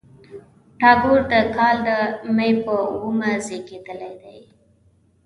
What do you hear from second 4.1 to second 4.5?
دی.